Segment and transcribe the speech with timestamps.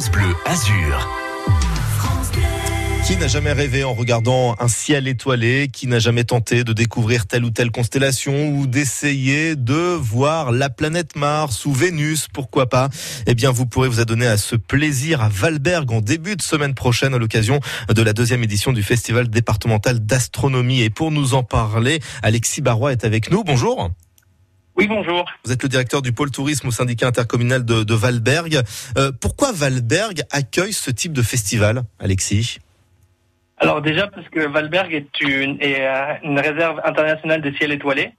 [0.00, 1.10] France Bleu Azur.
[3.06, 5.68] Qui n'a jamais rêvé en regardant un ciel étoilé?
[5.70, 10.70] Qui n'a jamais tenté de découvrir telle ou telle constellation ou d'essayer de voir la
[10.70, 12.28] planète Mars ou Vénus?
[12.32, 12.88] Pourquoi pas?
[13.26, 16.72] Eh bien, vous pourrez vous adonner à ce plaisir à Valberg en début de semaine
[16.72, 17.60] prochaine à l'occasion
[17.94, 20.80] de la deuxième édition du Festival départemental d'astronomie.
[20.80, 23.44] Et pour nous en parler, Alexis Barrois est avec nous.
[23.44, 23.90] Bonjour.
[24.80, 25.26] Oui, bonjour.
[25.44, 28.62] Vous êtes le directeur du pôle tourisme au syndicat intercommunal de, de Valberg.
[28.96, 32.60] Euh, pourquoi Valberg accueille ce type de festival, Alexis?
[33.58, 38.12] Alors déjà parce que Valberg est une, est euh, une réserve internationale de ciel étoilé.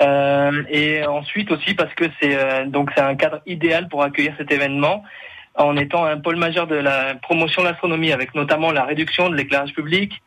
[0.00, 4.32] Euh, et ensuite aussi parce que c'est euh, donc c'est un cadre idéal pour accueillir
[4.38, 5.04] cet événement
[5.54, 9.34] en étant un pôle majeur de la promotion de l'astronomie avec notamment la réduction de
[9.34, 10.22] l'éclairage public,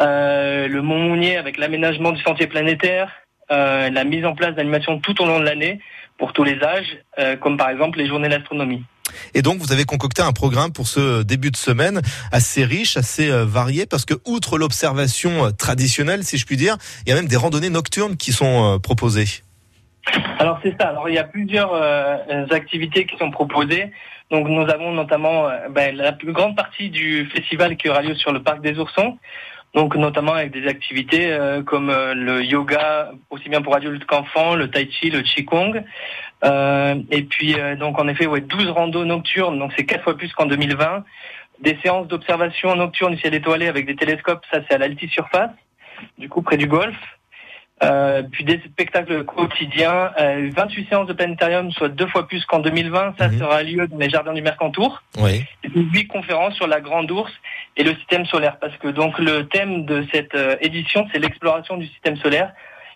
[0.00, 3.10] euh, le Mont Mounier avec l'aménagement du sentier planétaire,
[3.54, 5.80] euh, la mise en place d'animations tout au long de l'année
[6.18, 8.84] pour tous les âges, euh, comme par exemple les journées d'astronomie.
[9.34, 12.00] Et donc, vous avez concocté un programme pour ce début de semaine
[12.32, 17.10] assez riche, assez euh, varié, parce que outre l'observation traditionnelle, si je puis dire, il
[17.10, 19.42] y a même des randonnées nocturnes qui sont proposées.
[20.38, 20.88] Alors c'est ça.
[20.88, 23.90] Alors il y a plusieurs euh, activités qui sont proposées.
[24.30, 28.14] Donc nous avons notamment euh, ben, la plus grande partie du festival qui aura lieu
[28.14, 29.18] sur le parc des Oursons.
[29.74, 34.54] Donc notamment avec des activités euh, comme euh, le yoga, aussi bien pour adultes qu'enfants,
[34.54, 35.82] le tai chi, le qigong.
[36.44, 40.16] Euh, et puis euh, donc en effet ouais 12 randos nocturnes, donc c'est quatre fois
[40.16, 41.04] plus qu'en 2020.
[41.60, 45.50] Des séances d'observation nocturne du ciel étoilé avec des télescopes, ça c'est à l'altisurface,
[46.18, 46.96] du coup près du golfe.
[47.82, 52.60] Euh, puis des spectacles quotidiens, euh, 28 séances de planétarium, soit deux fois plus qu'en
[52.60, 53.14] 2020.
[53.18, 53.38] Ça Mhm.
[53.38, 55.02] sera lieu dans les jardins du Mercantour.
[55.18, 55.44] Oui.
[55.64, 57.32] Et puis huit conférences sur la grande ours
[57.76, 58.58] et le système solaire.
[58.60, 62.52] Parce que donc le thème de cette euh, édition, c'est l'exploration du système solaire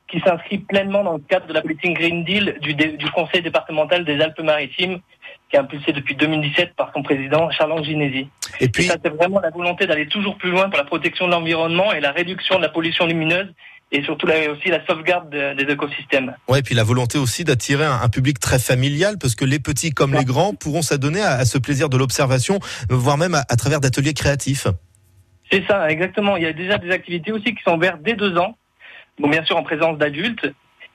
[0.06, 4.04] qui s'inscrit pleinement dans le cadre de la politique Green Deal du, du Conseil départemental
[4.04, 5.00] des Alpes-Maritimes
[5.50, 8.28] qui est impulsé depuis 2017 par son président Charles Ginesi.
[8.60, 11.26] Et Et puis, ça, c'est vraiment la volonté d'aller toujours plus loin pour la protection
[11.26, 13.48] de l'environnement et la réduction de la pollution lumineuse
[13.90, 16.34] et surtout là aussi la sauvegarde de- des écosystèmes.
[16.48, 19.90] ouais, puis la volonté aussi d'attirer un, un public très familial, parce que les petits
[19.92, 22.58] comme les grands pourront s'adonner à, à ce plaisir de l'observation,
[22.90, 24.66] voire même à, à travers d'ateliers créatifs.
[25.50, 26.36] C'est ça, exactement.
[26.36, 28.58] Il y a déjà des activités aussi qui sont ouvertes dès deux ans,
[29.18, 30.46] bon, bien sûr en présence d'adultes,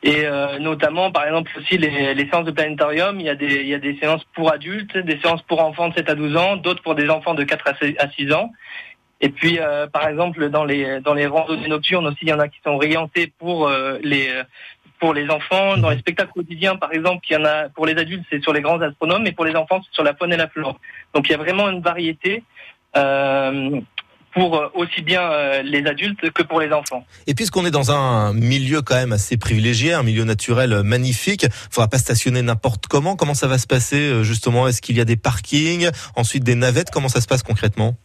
[0.03, 3.19] et euh, notamment, par exemple, aussi les, les séances de planétarium.
[3.21, 5.87] Il y, a des, il y a des séances pour adultes, des séances pour enfants
[5.87, 8.33] de 7 à 12 ans, d'autres pour des enfants de 4 à 6 à 6
[8.33, 8.51] ans.
[9.21, 12.39] Et puis, euh, par exemple, dans les dans les randonnées nocturnes aussi, il y en
[12.39, 14.29] a qui sont orientés pour euh, les
[14.99, 15.77] pour les enfants.
[15.77, 18.51] Dans les spectacles quotidiens, par exemple, il y en a pour les adultes, c'est sur
[18.51, 20.77] les grands astronomes, et pour les enfants, c'est sur la faune et la flore.
[21.13, 22.43] Donc, il y a vraiment une variété.
[22.97, 23.79] Euh,
[24.33, 27.05] pour euh, aussi bien euh, les adultes que pour les enfants.
[27.27, 31.87] Et puisqu'on est dans un milieu quand même assez privilégié, un milieu naturel magnifique, faudra
[31.87, 33.15] pas stationner n'importe comment.
[33.15, 34.67] Comment ça va se passer euh, justement?
[34.67, 36.89] Est-ce qu'il y a des parkings, ensuite des navettes?
[36.91, 37.95] Comment ça se passe concrètement?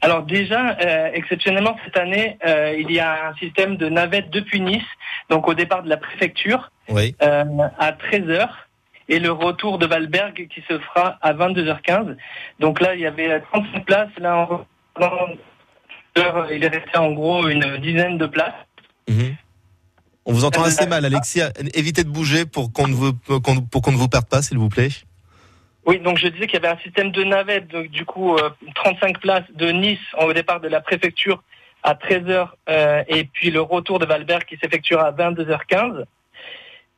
[0.00, 4.60] Alors déjà, euh, exceptionnellement cette année, euh, il y a un système de navette depuis
[4.60, 4.84] Nice,
[5.28, 7.16] donc au départ de la préfecture, Oui.
[7.22, 7.44] euh,
[7.80, 8.48] à 13h,
[9.08, 12.14] et le retour de Valberg qui se fera à 22h15.
[12.60, 14.08] Donc là, il y avait 35 places.
[14.18, 14.46] Là,
[16.50, 18.54] il est resté en gros une dizaine de places.
[19.08, 19.36] Mhm.
[20.26, 21.40] On vous entend Euh, assez mal, Alexis.
[21.74, 24.68] Évitez de bouger pour qu'on ne vous pour qu'on ne vous perde pas, s'il vous
[24.68, 24.90] plaît.
[25.86, 28.50] Oui, donc je disais qu'il y avait un système de navette, donc du coup euh,
[28.74, 31.42] 35 places de Nice au départ de la préfecture
[31.82, 36.04] à 13h euh, et puis le retour de Valberg qui s'effectuera à 22h15.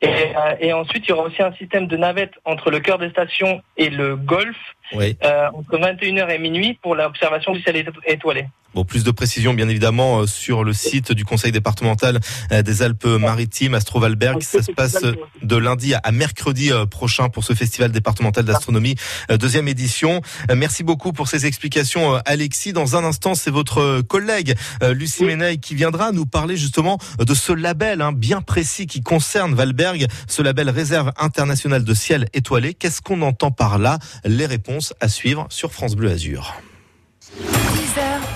[0.03, 2.99] Et, euh, et ensuite, il y aura aussi un système de navette entre le cœur
[2.99, 4.57] des stations et le golf
[4.93, 5.17] Oui.
[5.25, 8.47] euh, entre 21h et minuit pour l'observation du ciel éto- étoilé.
[8.73, 12.21] Bon, plus de précisions, bien évidemment, euh, sur le site du Conseil départemental
[12.53, 14.41] euh, des Alpes-Maritimes, Astrovalberg.
[14.43, 15.13] Ça se passe euh,
[15.43, 18.95] de lundi à mercredi prochain pour ce festival départemental d'astronomie,
[19.29, 20.21] deuxième édition.
[20.55, 22.73] Merci beaucoup pour ces explications, Alexis.
[22.73, 24.55] Dans un instant, c'est votre collègue
[24.95, 25.25] Lucie.
[25.25, 30.07] Méneil qui viendra nous parler justement de ce label hein, bien précis qui concerne Valberg,
[30.29, 32.75] ce label Réserve internationale de ciel étoilé.
[32.75, 33.99] Qu'est-ce qu'on entend par là?
[34.25, 36.55] Les réponses à suivre sur France Bleu Azur.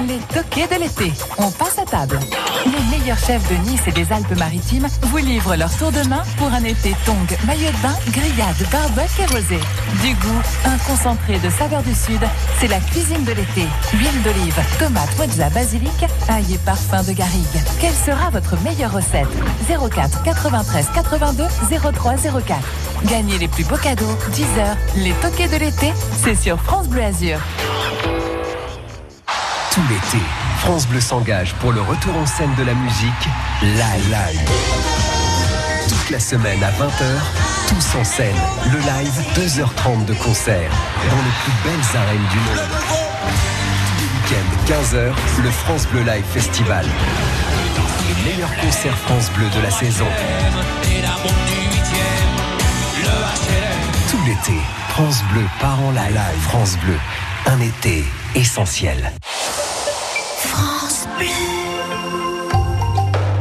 [0.00, 1.12] 10h, les toquets de l'été.
[1.38, 2.19] On passe à table.
[2.67, 6.49] Les meilleurs chefs de Nice et des Alpes-Maritimes vous livrent leur tour de main pour
[6.49, 9.61] un été tong, maillot de bain, grillade, barbecue et rosé.
[10.02, 12.20] Du goût, un concentré de saveurs du Sud,
[12.61, 13.67] c'est la cuisine de l'été.
[13.93, 17.44] Huile d'olive, tomate, mozza, basilic, ail et parfum de garrigue.
[17.81, 19.29] Quelle sera votre meilleure recette?
[19.69, 21.44] 04 93 82
[21.93, 22.58] 03 04.
[23.06, 24.17] Gagnez les plus beaux cadeaux.
[24.32, 25.93] 10h, les toquets de l'été,
[26.23, 27.38] c'est sur France Bleu Azur.
[29.75, 30.23] Tout l'été,
[30.59, 33.29] France Bleu s'engage pour le retour en scène de la musique
[33.61, 34.49] Live Live.
[35.88, 37.05] Toute la semaine à 20h,
[37.67, 38.37] tous en scène.
[38.67, 40.71] Le live, 2h30 de concert
[41.11, 42.69] dans les plus belles arènes du monde.
[43.99, 46.87] Week-end, 15h, le France Bleu Live Festival.
[48.06, 50.06] Les meilleurs concerts France Bleu de la saison.
[54.09, 54.56] Tout l'été,
[54.91, 56.15] France Bleu part en live.
[56.43, 56.97] France Bleu,
[57.47, 58.05] un été
[58.37, 59.12] essentiel.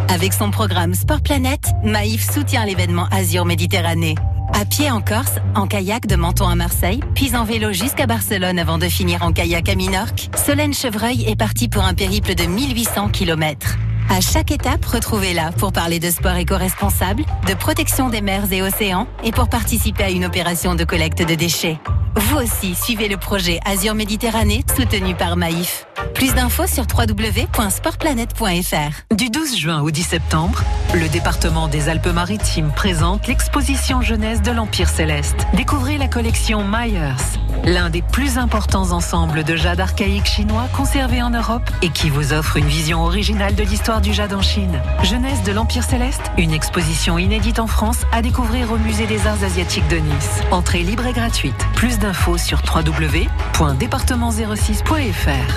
[0.10, 4.16] Avec son programme Sport Planète, Maïf soutient l'événement Azur Méditerranée.
[4.54, 8.60] À pied en Corse, en kayak de Menton à Marseille, puis en vélo jusqu'à Barcelone
[8.60, 12.44] avant de finir en kayak à Minorque, Solène Chevreuil est partie pour un périple de
[12.44, 13.78] 1800 km.
[14.10, 19.08] À chaque étape, retrouvez-la pour parler de sport éco-responsable, de protection des mers et océans
[19.24, 21.80] et pour participer à une opération de collecte de déchets.
[22.16, 25.88] Vous aussi, suivez le projet Azur Méditerranée soutenu par Maïf.
[26.14, 29.16] Plus d'infos sur www.sportplanète.fr.
[29.16, 30.62] Du 12 juin au 10 septembre,
[30.94, 35.48] le département des Alpes-Maritimes présente l'exposition jeunesse de l'Empire céleste.
[35.56, 37.16] Découvrez la collection Myers,
[37.66, 42.34] l'un des plus importants ensembles de jade archaïque chinois conservés en Europe et qui vous
[42.34, 44.82] offre une vision originale de l'histoire du jade en Chine.
[45.04, 49.44] Jeunesse de l'Empire céleste, une exposition inédite en France à découvrir au Musée des Arts
[49.44, 50.42] Asiatiques de Nice.
[50.52, 51.68] Entrée libre et gratuite.
[51.76, 55.54] Plus d'infos sur www.département06.fr.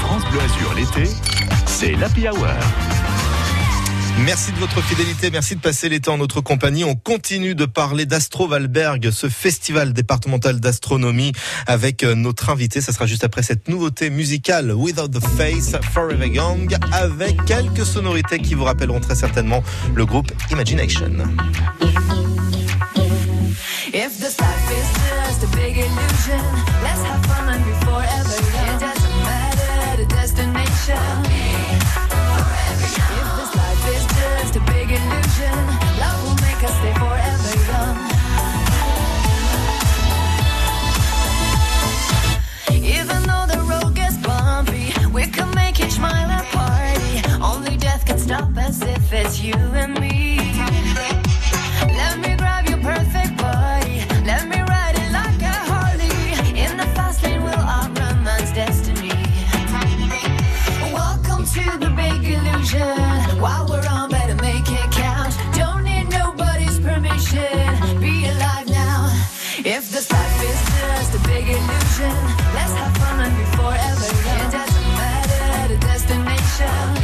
[0.00, 1.10] France Bleu Azur l'été,
[1.66, 2.46] c'est l'Happy Hour.
[4.24, 6.84] Merci de votre fidélité, merci de passer l'été en notre compagnie.
[6.84, 11.32] On continue de parler d'Astrovalberg, ce festival départemental d'astronomie
[11.66, 12.80] avec euh, notre invité.
[12.80, 18.38] Ça sera juste après cette nouveauté musicale Without the Face, Forever Young, avec quelques sonorités
[18.38, 19.62] qui vous rappelleront très certainement
[19.94, 21.12] le groupe Imagination.
[69.96, 72.16] This life is just a big illusion,
[72.52, 74.44] let's have fun and be forever young.
[74.44, 77.00] It doesn't matter the destination.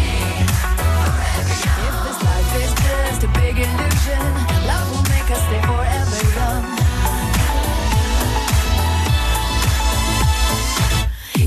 [1.88, 4.24] If this life is just a big illusion,
[4.68, 6.64] love will make us stay forever young.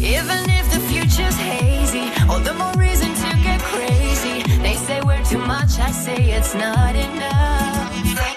[0.02, 4.42] Even if the future's hazy, all the more reason to get crazy.
[4.64, 8.35] They say we're too much, I say it's not enough.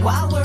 [0.00, 0.30] Illusion.
[0.30, 0.39] While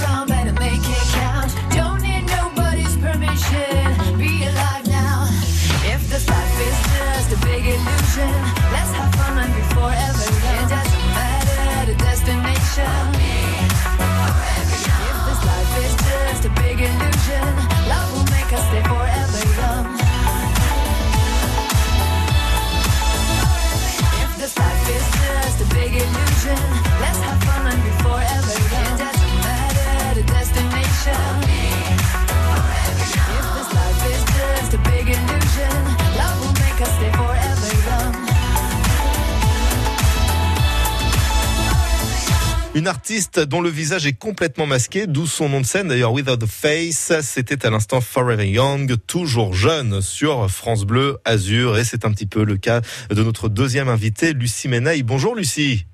[42.86, 46.38] Une artiste dont le visage est complètement masqué, d'où son nom de scène d'ailleurs Without
[46.38, 47.12] the Face.
[47.22, 52.28] C'était à l'instant Forever Young, toujours jeune sur France Bleu Azur et c'est un petit
[52.28, 55.02] peu le cas de notre deuxième invitée, Lucie Menaille.
[55.02, 55.88] Bonjour Lucie.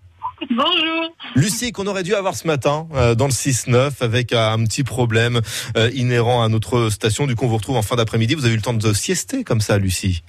[0.50, 1.16] Bonjour.
[1.34, 4.84] Lucie qu'on aurait dû avoir ce matin euh, dans le 6-9 avec euh, un petit
[4.84, 5.40] problème
[5.78, 7.26] euh, inhérent à notre station.
[7.26, 8.36] Du coup on vous retrouve en fin d'après-midi.
[8.36, 10.24] Vous avez eu le temps de siester comme ça Lucie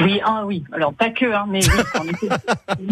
[0.00, 0.64] Oui, ah oui.
[0.72, 2.28] Alors pas que, hein, mais oui.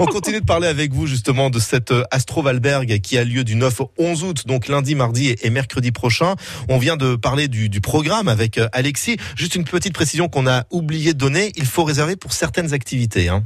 [0.00, 3.44] On continue de parler avec vous justement de cette euh, Astro Valberg qui a lieu
[3.44, 6.34] du 9 au 11 août, donc lundi, mardi et- et mercredi prochain.
[6.68, 9.16] On vient de parler du, du programme avec euh, Alexis.
[9.36, 13.28] Juste une petite précision qu'on a oublié de donner, il faut réserver pour certaines activités.
[13.28, 13.44] Hein.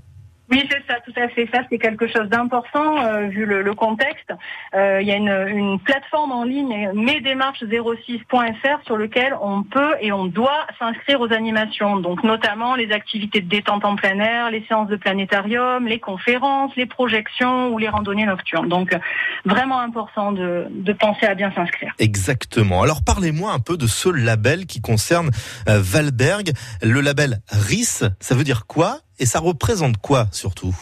[0.50, 1.48] Oui, c'est ça, tout à fait.
[1.52, 4.32] Ça, c'est quelque chose d'important euh, vu le, le contexte.
[4.74, 10.12] Euh, Il y a une, une plateforme en ligne, mesdémarches06.fr, sur lequel on peut et
[10.12, 11.98] on doit s'inscrire aux animations.
[11.98, 16.74] Donc, notamment les activités de détente en plein air, les séances de planétarium, les conférences,
[16.76, 18.68] les projections ou les randonnées nocturnes.
[18.68, 18.96] Donc,
[19.44, 21.94] vraiment important de, de penser à bien s'inscrire.
[21.98, 22.82] Exactement.
[22.82, 25.30] Alors parlez-moi un peu de ce label qui concerne
[25.68, 26.52] euh, Valberg.
[26.82, 28.98] Le label RIS, ça veut dire quoi?
[29.20, 30.74] Et ça représente quoi surtout?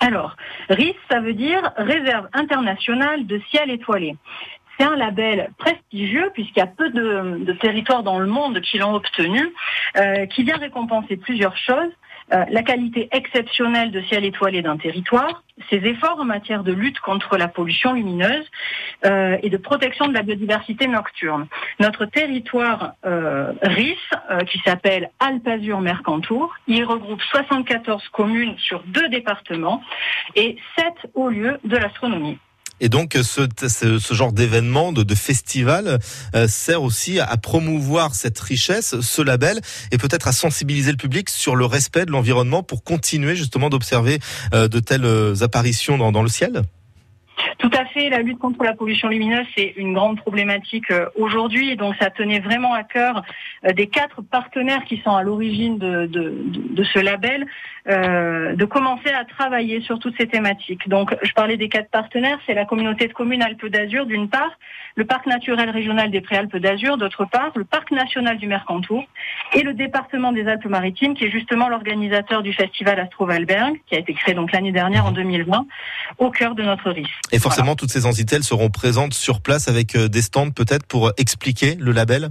[0.00, 0.36] Alors,
[0.68, 4.16] RIS, ça veut dire Réserve internationale de ciel étoilé.
[4.78, 8.94] C'est un label prestigieux puisqu'il y a peu de, territoires dans le monde qui l'ont
[8.94, 9.52] obtenu,
[9.96, 11.92] euh, qui vient récompenser plusieurs choses.
[12.32, 16.98] Euh, la qualité exceptionnelle de ciel étoilé d'un territoire, ses efforts en matière de lutte
[17.00, 18.46] contre la pollution lumineuse
[19.04, 21.46] euh, et de protection de la biodiversité nocturne.
[21.80, 23.96] Notre territoire euh, RIS,
[24.30, 29.82] euh, qui s'appelle Alpes-Azur Mercantour, il regroupe 74 communes sur deux départements
[30.34, 32.38] et 7 hauts lieux de l'astronomie.
[32.80, 35.98] Et donc ce, genre d'événement, de, festival,
[36.34, 39.60] euh, sert aussi à promouvoir cette richesse, ce label,
[39.92, 44.18] et peut-être à sensibiliser le public sur le respect de l'environnement pour continuer justement d'observer
[44.52, 46.62] euh, de telles euh, apparitions dans le ciel.
[47.58, 51.76] Tout à fait, la lutte contre la pollution lumineuse, c'est une grande problématique euh, aujourd'hui.
[51.76, 53.22] Donc ça tenait vraiment à cœur
[53.64, 57.46] euh, des quatre partenaires qui sont à l'origine de, de, de- ce label,
[57.88, 60.88] euh, de commencer à travailler sur toutes ces thématiques.
[60.88, 64.50] Donc je parlais des quatre partenaires, c'est la communauté de communes Alpes d'Azur d'une part,
[64.96, 69.04] le parc naturel régional des Préalpes d'Azur d'autre part, le parc national du Mercantour
[69.54, 74.12] et le département des Alpes-Maritimes qui est justement l'organisateur du festival Astro-Valberg qui a été
[74.14, 75.66] créé donc l'année dernière en 2020
[76.18, 77.10] au cœur de notre risque.
[77.44, 81.12] Forcément, toutes ces entités elles seront présentes sur place avec euh, des stands peut-être pour
[81.18, 82.30] expliquer le label?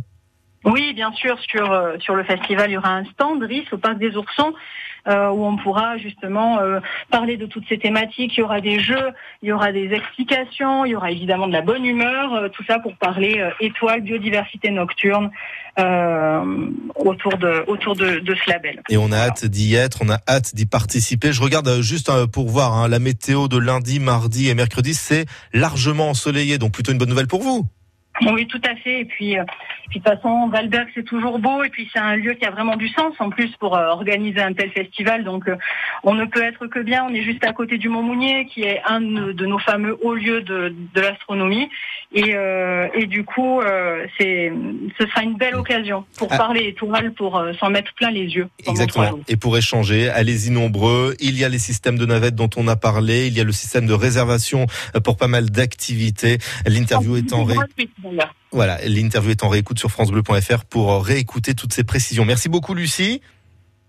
[0.65, 3.77] Oui, bien sûr, sur, euh, sur le festival, il y aura un stand RIS au
[3.77, 4.53] Parc des Oursons
[5.05, 6.79] euh, où on pourra justement euh,
[7.11, 8.37] parler de toutes ces thématiques.
[8.37, 9.09] Il y aura des jeux,
[9.41, 12.63] il y aura des explications, il y aura évidemment de la bonne humeur, euh, tout
[12.65, 15.29] ça pour parler étoiles, biodiversité nocturne
[16.95, 18.81] autour, de, ce label.
[18.89, 21.33] Et on a hâte d'y être, on a hâte d'y participer.
[21.33, 26.09] Je regarde juste pour voir hein, la météo de lundi, mardi et mercredi, c'est largement
[26.11, 27.67] ensoleillé, donc plutôt une bonne nouvelle pour vous.
[28.21, 29.01] Oui, tout à fait.
[29.01, 29.43] Et puis, euh,
[29.89, 31.63] puis de toute façon, Valberg, c'est toujours beau.
[31.63, 34.39] Et puis, c'est un lieu qui a vraiment du sens en plus pour euh, organiser
[34.39, 35.23] un tel festival.
[35.23, 35.55] Donc, euh,
[36.03, 37.05] on ne peut être que bien.
[37.09, 39.97] On est juste à côté du Mont Mounier, qui est un de, de nos fameux
[40.03, 41.69] hauts lieux de, de l'astronomie.
[42.13, 44.53] Et, euh, et du coup, euh, c'est,
[44.99, 46.37] ce sera une belle occasion pour Ah.
[46.37, 48.47] parler étoiles, pour s'en mettre plein les yeux.
[48.67, 49.19] Exactement.
[49.27, 51.15] Et pour échanger, allez-y nombreux.
[51.19, 53.27] Il y a les systèmes de navettes dont on a parlé.
[53.27, 54.67] Il y a le système de réservation
[55.03, 56.37] pour pas mal d'activités.
[56.67, 57.55] L'interview est en ré...
[58.51, 62.25] Voilà, l'interview est en réécoute sur francebleu.fr pour réécouter toutes ces précisions.
[62.25, 63.21] Merci beaucoup Lucie.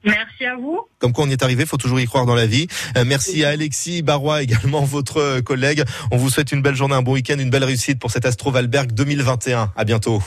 [0.05, 0.81] Merci à vous.
[0.99, 2.67] Comme quoi on y est arrivé, faut toujours y croire dans la vie.
[2.97, 5.83] Euh, merci à Alexis Barrois également votre euh, collègue.
[6.11, 8.51] On vous souhaite une belle journée, un bon week-end, une belle réussite pour cet Astro
[8.51, 9.73] Valberg 2021.
[9.75, 10.23] À bientôt.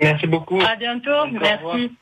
[0.00, 0.60] Merci beaucoup.
[0.60, 1.26] À bientôt.
[1.32, 1.92] Merci.